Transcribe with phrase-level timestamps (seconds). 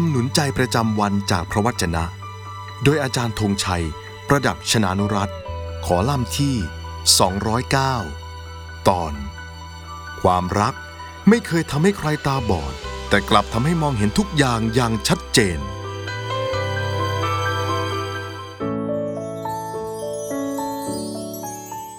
[0.00, 2.04] ำหนุนใจประจำวันจากพระวจนะ
[2.84, 3.84] โดยอาจารย์ธงชัย
[4.28, 5.30] ประดับชนานุรัต
[5.86, 6.54] ขอล่ำที่
[7.90, 9.12] 209 ตอน
[10.22, 10.74] ความรัก
[11.28, 12.74] ไม่เคยทำให้ใครตาบอด
[13.08, 15.58] แต่กลับทำให้มองเห็นทุกอย่างอย่างชัดเจน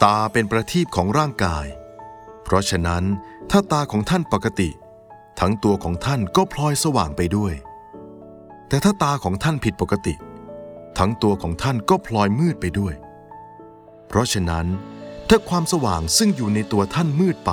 [0.04, 1.66] ตาเป็นประทีปของร่างกาย
[2.44, 3.04] เพราะฉะนั้น
[3.52, 4.70] ถ้าตาของท่านปกติ
[5.40, 7.54] ทั้งตัวของท่านก็พลอยสว่างไปด้วย
[8.68, 10.14] แต่ถ้าตาของท่านผิดปกติ
[10.98, 12.94] ทั้งตัวของท่านก็พลอยมืดไปด้วย
[14.08, 14.66] เพราะฉะนั้น
[15.30, 17.52] ถ้าความสว่างซึ่งอยู่ในตัวท่านมืดไป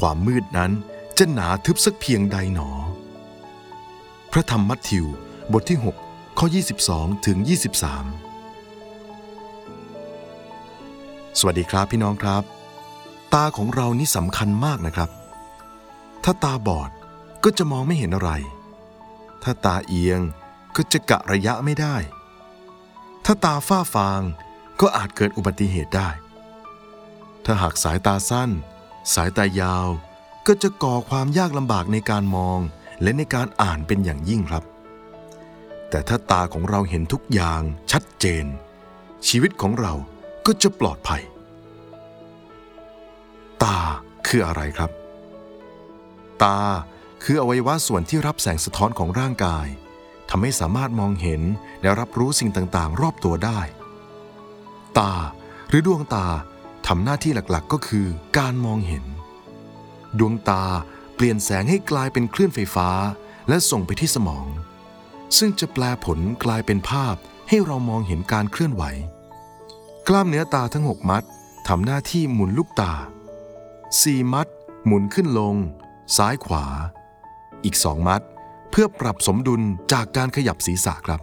[0.00, 0.70] ความมืดนั้น
[1.18, 2.70] จะหนาทึบสักเพียงใดหนอ
[4.32, 5.06] พระธรรมมัทธิว
[5.52, 5.78] บทที่
[6.08, 6.46] 6 ข้อ
[6.86, 7.48] 22 ถึง 23
[11.38, 12.42] สวัสดีครับพี่น้องครับ
[13.34, 15.10] ตาของเรานี่สำคัญมากนะครับ
[16.24, 16.90] ถ้าตาบอด
[17.44, 18.30] ก็จะมองไม่เห็นอะไร
[19.42, 20.20] ถ้าตาเอียง
[20.76, 21.96] ก็จะกะระยะไม่ได้
[23.24, 24.20] ถ้าตาฝ้าฟาง
[24.80, 26.10] ก็อาจเกิดอุบัติเหตุได้
[27.44, 28.50] ถ้าหากสายตาสั้น
[29.14, 29.86] สายตายาว
[30.46, 32.60] ก็จะก่อความยากลำบากในการมอง
[33.02, 34.64] และในการอ่านเป็นอย่างยิ่งครับ
[35.90, 37.62] แต่ถ้าตาของเราเห็นทุกอย่าง
[37.92, 38.44] ชัดเจน
[39.28, 39.92] ชีวิตของเรา
[40.46, 41.22] ก็จะปลอดภัย
[43.62, 43.78] ตา
[44.26, 44.90] คืออะไรครับ
[46.42, 46.58] ตา
[47.22, 49.66] คืออวัยวะส่วนที่รับแสงสะท้อนของร่างกาย
[50.30, 51.42] ทำให้สามารถมองเห็น
[51.82, 53.60] และรับรู้สิ่งต่างๆ รอบตัวได้
[54.98, 55.14] ตา
[55.68, 56.26] หรือดวงตา
[56.86, 58.06] ทำหน้าที่หลักๆ ก็คือ
[58.38, 59.04] การมองเห็น
[60.18, 60.64] ดวงตา
[61.14, 62.88] เปลี่ยนแสงให้กลายเป็นคลื่นไฟฟ้า
[63.48, 64.46] และส่งไปที่สมอง
[65.38, 67.14] ซึ่งจะแปลผลกลายเป็นภาพ
[67.48, 68.82] ให้เรามองเห็นการเคลื่อนไหว
[70.08, 71.24] กล้ามเนื้อตาทั้ง 6 มัด
[71.68, 72.92] ทำหน้าที่หมุนลูกตา
[73.64, 74.48] 4 มัด
[74.86, 75.56] หมุนขึ้นลง
[76.16, 76.64] ซ้ายขวา
[77.64, 78.22] อีกสองมัด
[78.70, 81.20] เพื่อปรับสมดุลจากการขยับศีรษะครับ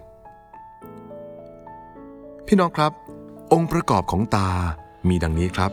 [2.47, 2.91] พี่น้องครับ
[3.53, 4.49] องค์ประกอบของตา
[5.07, 5.71] มีดังนี้ครับ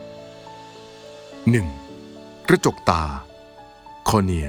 [1.63, 2.49] 1.
[2.49, 3.03] กระจกตา
[4.09, 4.49] คอเนีย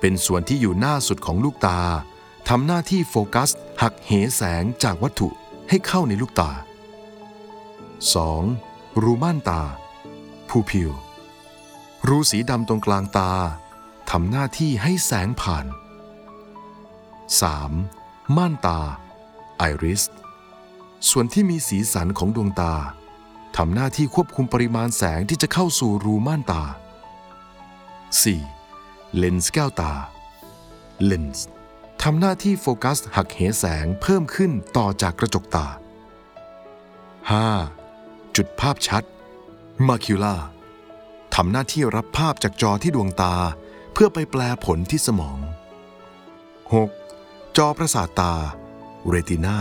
[0.00, 1.78] เป็นส่วนที่อยู่หน้าสุดของลูกตา
[2.48, 3.50] ทำหน้าที่โฟกัส
[3.82, 5.28] หักเหแสงจากวัตถุ
[5.68, 6.50] ให้เข้าในลูกตา
[8.16, 9.02] 2.
[9.02, 9.62] รูม่านตา
[10.48, 10.90] ผูพิว
[12.08, 13.30] รูสีดำตรงกลางตา
[14.16, 15.66] ทำหน้าที่ให้แสงผ่าน
[17.40, 18.36] 3.
[18.36, 18.80] ม่านตา
[19.58, 20.02] ไอริส
[21.10, 22.74] ส่วนที่มีสีสันของดวงตา
[23.56, 26.62] ทำหน้าที่ควบคุมปริมาณแสงที่จะเข้าสู่รูม่านตา
[28.34, 29.16] 4.
[29.16, 29.92] เลนส์แก้วตา
[31.04, 31.46] เลนส์
[32.02, 35.66] ทำหน้าที่โฟกัสหักเหแสงเพิ่มขึ้นต่อจากกระจกตา
[37.60, 38.36] 5.
[38.36, 39.02] จุดภาพชัด
[39.86, 40.36] มาคิล่า
[41.34, 43.34] ทำหน้าที่รับภาพจากจอที่ดวงตา
[43.92, 45.38] เพื่อไปแปลผลที่สมอง
[46.68, 47.56] 6.
[47.56, 48.34] จอประสาทตา
[49.06, 49.58] เรตินา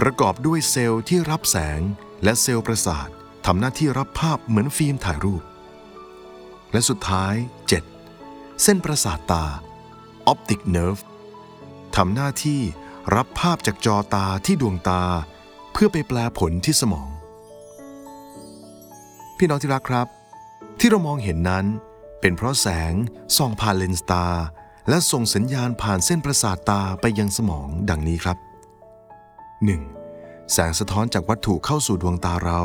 [0.00, 1.80] ประกอบด้วยเซลล์ที่รับแสง
[2.24, 3.08] และเซลล์ประสาท
[3.46, 5.42] ทำหน้าที่รับภาพเหมือนฟิล์มถ่ายรูป
[6.72, 7.34] และสุดท้าย
[7.98, 8.62] 7.
[8.62, 9.44] เส้นประสาทตา
[10.32, 11.02] optic nerve
[11.96, 12.60] ทำหน้าที่
[13.16, 15.02] รับภาพจากจอตาที่ดวงตา
[15.72, 17.08] เพื่อไปแปลผลที่สมอง
[19.36, 20.06] พี่น้องที่รักครับ
[20.78, 21.66] ที่เรามองเห็นนั้น
[22.24, 22.94] เป็นเพราะแสง
[23.36, 24.26] ส่องผ่านเลนส์ตา
[24.88, 28.38] และส่งสัญญาณผ่านเส้นประสาทตาไปยังสมองดังนี้ครับ
[29.64, 30.52] 1.
[30.52, 32.60] แสงสะท้อนจากวัตถุเข้าสู่ดวงตาเรา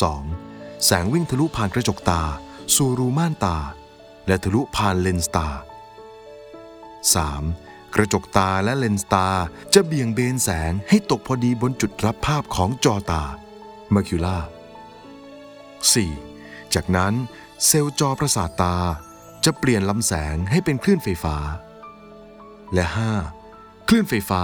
[0.00, 0.86] 2.
[0.86, 2.22] แสงวิ่งทะลุผ่านกระจกตา
[2.74, 3.56] สู่รูม่านตา
[4.26, 5.48] และทะลุผ่านเลนส์ตา
[7.12, 7.94] 3.
[7.94, 9.28] กระจกตาและเลนส์ตา
[9.74, 13.22] จะเบี่ยงเบนแสงให้ตกพอดีบนจุดรับภาพของจอตา
[13.94, 14.46] m a c u l a 4.
[16.74, 17.14] จากนั้น
[17.66, 18.76] เซลล์จอประสาทตา
[19.44, 21.36] จะเปลี่ยนลำแสงให้เป็นคลื่นไฟฟ้า
[22.74, 22.84] และ
[23.36, 23.88] 5.
[23.88, 24.42] คลื่นไฟฟ้า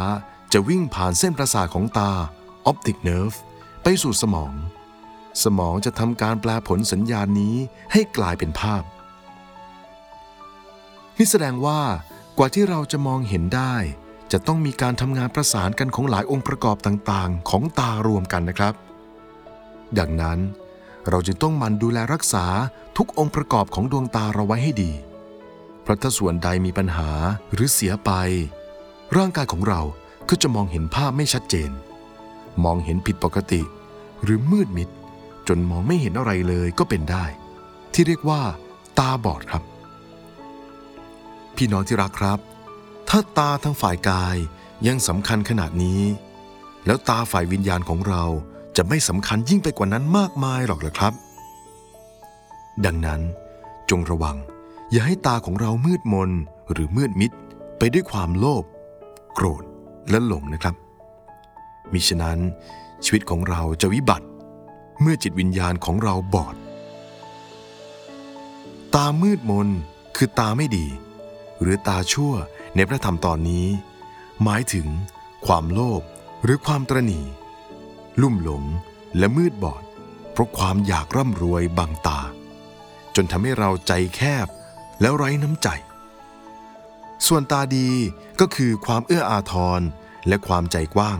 [0.52, 2.12] จะวิ่งผ่านเส้นประสาทของตา
[2.70, 3.36] optic nerve
[3.82, 4.54] ไปสู่สมอง
[5.44, 7.56] สมองจะทำการแปลผลสัญญาณนี้
[7.92, 8.82] ให้กลายเป็นภาพ
[11.18, 11.80] นี่แสดงว่า
[12.38, 13.74] กว่าที่เราจะมองเห็นได้
[14.32, 18.74] จะต้องมีการทำงานประสานกันของหลายองค์ประกอบต่างๆ ของตารวมกันนะครับ
[19.98, 20.38] ดังนั้น
[21.08, 22.44] เราจึงต้องมันดูแลรักษา
[22.96, 24.92] ทุกองค์ประกอบของดวงตาเราไว้ให้ดี
[25.82, 27.10] เพราะถ้าส่วนใดมีปัญหา
[27.52, 28.10] หรือเสียไป
[29.16, 29.80] ร่างกายของเรา
[30.28, 31.70] ก็จะมองเห็นภาพไม่ชัดเจน
[32.64, 33.62] มองเห็นผิดปกติ
[34.22, 34.88] หรือมืดมิด
[35.48, 37.24] จนมองไม่เห็นอะไรเลยก็เป็นได้
[37.92, 38.42] ที่เรียกว่า
[38.98, 39.62] ตาบอดครับ
[41.56, 42.38] พี่น้องที่รักครับ
[43.08, 44.36] ถ้าตาทั้งฝ่ายกาย
[44.86, 46.02] ยังสำคัญขนาดนี้
[46.86, 48.24] แล้วตาฝ่ายวิญญาณของเรา
[48.76, 51.12] จะไม่สำคัญยิ่งไปกว่านั้นมากมายหรอกเหรอครับ
[52.84, 53.20] ดังนั้น
[53.90, 54.36] จงระวัง
[54.92, 56.30] อย่าให้ตาของเรามืดมน
[56.72, 57.32] หรือมืดมิด
[57.78, 58.64] ไปด้วยความโลภ
[59.34, 59.62] โกรธ
[60.10, 60.74] และหลงนะครับ
[61.92, 62.38] มิฉะนั้น
[63.04, 64.26] ชีวิตของเราจะวิบัติ
[65.00, 66.54] เมื่อจิตวิญญาณของเราบอด
[68.94, 69.68] ตามืดมน
[70.16, 70.86] คือตาไม่ดี
[71.60, 72.32] หรือตาชั่ว
[72.76, 73.66] ในพระธรรมตอนนี้
[74.42, 74.86] หมายถึง
[75.46, 76.02] ความโลภ
[76.44, 77.20] หรือความตรณี
[78.20, 78.64] ลุ่มหลง
[79.18, 79.82] และมืดบอด
[80.32, 82.20] เพราะความอยากร่ำรวยบังตา
[83.14, 84.46] จนทำให้เราใจแคบ
[85.00, 85.68] แล้วไร้น้ำใจ
[87.26, 87.88] ส่วนตาดี
[88.40, 89.80] ก็คือความเอื้ออาทร
[90.28, 91.18] และความใจกว้าง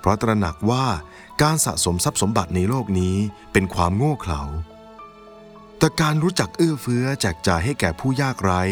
[0.00, 0.86] เพราะตระหนักว่า
[1.42, 3.16] การสะสมทรัพย์สมบัติในโลกนี้
[3.52, 4.42] เป็นความโง่เขลา
[5.78, 8.62] แต่การรู้จักเอื้อเฟื้อแจกจ่ายให้แก่ผู้ยากไร้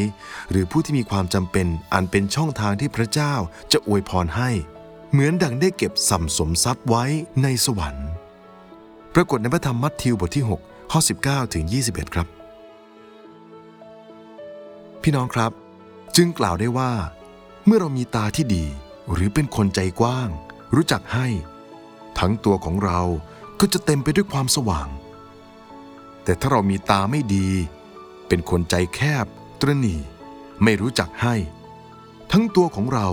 [0.50, 3.34] หรือผู้ที่มีความจำเป็นอันเป็นช่องทางที่พระเจ้า
[3.72, 4.50] จะอวยพรให้
[5.14, 7.04] เหมือนดังได้เก็บสัมสมทรัพย์ไว้
[7.42, 8.08] ในสวรรค์
[9.14, 12.26] ปรากฏในพระธรรมมัทธิวบทที่6ข้อ19 ถึง 21 ครับ
[15.02, 15.52] พี่น้องครับ
[16.16, 16.92] จึงกล่าวได้ว่า
[17.66, 18.64] เมื่อเรามีตาที่ดี
[19.12, 20.28] หรือเป็นคนใจกว้าง
[20.74, 21.26] รู้จักให้
[22.18, 23.00] ทั้งตัวของเรา
[23.60, 24.88] ก็จะเต็มไปด้วยความสว่าง
[26.24, 27.48] แต่ถ้าเรามีตาไม่ดี
[28.28, 29.26] เป็นคนใจแคบ
[29.60, 29.96] ตรณี
[30.62, 31.34] ไม่รู้จักให้
[32.32, 33.08] ทั้งตัวของเรา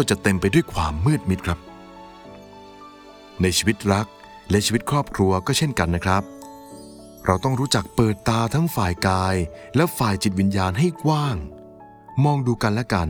[0.00, 1.58] ก็จะเต็มไปด้วยความมืดมิดครับ
[3.42, 4.06] ในชีวิตรัก
[4.50, 6.22] และชีวิตครอบครัวก็เช่นกันนะครับ
[7.26, 9.36] เราต้องรู้จักเปิดตาทั้งฝ่ายกาย
[9.76, 11.36] และฝ่ายจิตวิญญาณให้กว้าง
[12.24, 13.08] มองดูกันและกัน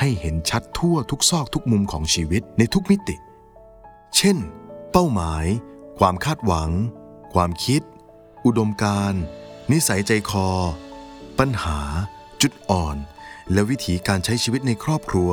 [0.00, 3.16] ให้เห็นชัดทั่วทุกซอกทุกมุมของชีวิตในทุกมิติ
[4.16, 4.36] เช่น
[4.92, 5.44] เป้าหมาย
[5.98, 6.70] ความคาดหวัง
[7.34, 7.82] ความคิด
[8.44, 9.22] อุดมการณ์
[9.72, 10.48] นิสัยใจคอ
[11.38, 11.80] ปัญหา
[12.42, 12.96] จุดอ่อน
[13.52, 15.32] และวิถีการใช้ชีวิตในครอบครัว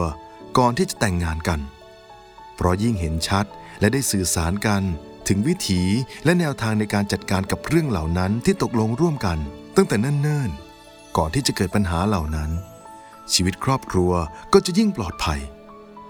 [0.57, 1.59] ก่อนที่จะแต่งงานกัน
[2.55, 3.45] เพราะยิ่งเห็นชัด
[3.79, 4.81] และได้สื่อสารกัน
[5.27, 5.81] ถึงวิถี
[6.25, 9.38] และแนวทางในการจัดการกับเรื่องเหล่านั้นที่ตกลงร่วมกัน
[9.75, 12.51] ตั้งแต่เนิ่นๆ ก่อนที่จะเกิดปัญหาเหล่านั้น
[13.33, 14.11] ชีวิตครอบครัว
[14.53, 15.39] ก็จะยิ่งปลอดภัย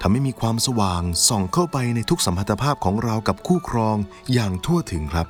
[0.02, 3.98] ทำให้มีความสว่างส่องเข้าไปในทุกสัมพันธภาพของเรากับคู่ครอง
[4.34, 5.28] อย่างทั่วถึงครับ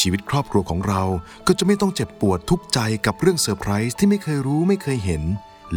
[0.00, 1.02] ชีวิตครอบครัวของเรา
[1.46, 5.22] ก็จะไม่ต้องเจ็บปวดทุกใจกับเรื่องเซอร์ไพรส์ที่ไม่เคยรู้ไม่เคยเห็น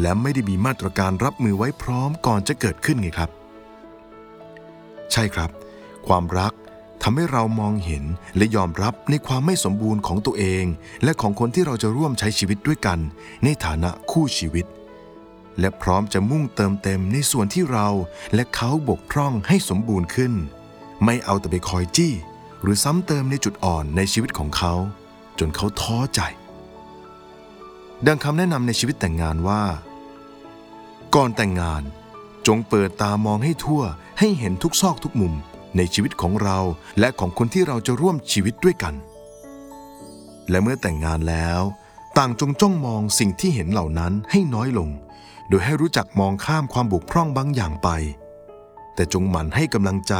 [0.01, 3.29] และไม่ได้มีมาตรการรับมือไว้พร้อมก่อนจะเกิดขึ้นไงครับ
[5.11, 5.49] ใช่ครับ
[6.07, 6.53] ความรัก
[7.03, 8.03] ทำให้เรามองเห็น
[8.37, 10.65] และยอมรับในความไม่สมบูรณ์ของตัวเอง
[11.03, 12.99] และของคนที่เราจะร่วมใช้ชีวิตด้วยกัน
[13.43, 14.65] ในฐานะคู่ชีวิต
[15.59, 17.87] และพร้อมจะมุ่งเติมเต็มในส่วนที่เรา
[18.35, 20.33] และเขาบกพร่องให้สมบูรณ์ขึ้น
[21.03, 22.13] ไม่เอาแต่ไปคอยจี้
[22.61, 24.73] หรือซ้ำเติมในจุดอ่อนในชีวิตของเขา
[25.39, 26.21] จนเขาท้อใจ
[28.05, 29.63] ดังคำแนะนำในชีวิตแต่งงานว่า
[31.15, 31.83] ก่อนแต่งงาน
[32.47, 33.81] จงเปิดตามองให้ทั่ว
[34.19, 35.33] ให้เห็นทุกซอกทุกมุม
[35.77, 36.57] ในชีวิตของเรา
[36.99, 38.93] และของคนที่เราจะร่วมชีวิตด้วยกัน
[40.49, 41.61] และเมื่อแต่งงานแล้ว
[42.17, 44.89] ต่างจงจ้องมองสิ่งที่เห็นเหล่านั้นให้น้อยลง
[45.49, 47.89] โดยให้รู้จักมองข้ามความบกพร่องบางอย่างไป
[48.95, 50.15] แต่จงหมั่นให้กำลังใจ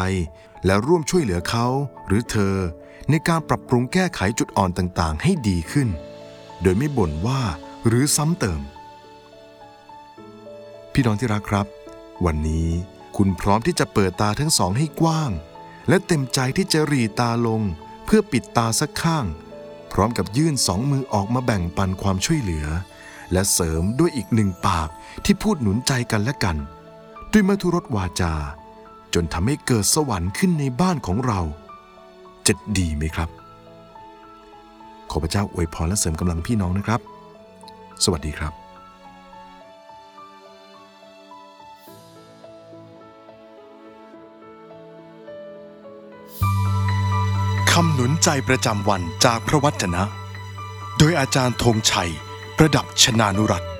[0.66, 1.66] และร่วมช่วยเหลือเขา
[2.08, 2.56] หรือเธอ
[3.10, 5.90] ในการปรับปรุงแก้ไขจุดอ่อนต่างๆ ให้ดีขึ้น
[6.62, 7.42] โดยไม่บ่นว่า
[7.88, 8.62] หรือซ้ำเติม
[10.94, 11.66] พี่น้องที่รักครับ
[12.26, 12.70] วันนี้
[13.18, 15.32] คุณพร้อมที่จะเปิดตาทั้งสองให้กว้าง
[15.90, 17.62] และเต็มใจที่จะหรีตาลง
[18.06, 19.26] เพื่อปิดตาสักข้าง
[19.92, 22.68] พร้อมกับยื่นสองมือออกมาแบ่งปันความช่วยเหลือ
[23.32, 24.90] และเสริมด้วยอีกหนึ่งปาก
[25.26, 26.58] ที่พูดหนุนใจกันและกัน
[27.32, 28.34] ด้วยมัทุรสวาจา
[29.14, 31.42] จนทำให้เกิดสวรรค์ขึ้นในบ้านของเรา
[32.48, 33.30] จะดีไหมครับ
[35.10, 37.02] ขอพระเจ้าอวยพรและเสริมกำลังพี่น้องนะครับ
[38.04, 38.54] สวัสดีครับ
[47.72, 50.04] คำหนุนใจประจำวันจากพระวจนะ
[50.98, 52.12] โดยอาจารย์ธงชัย
[52.58, 53.72] ประดับชนานุรัตน์